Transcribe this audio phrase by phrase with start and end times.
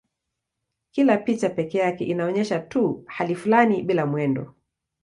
[0.91, 4.55] Kila picha pekee yake inaonyesha tu hali fulani bila mwendo.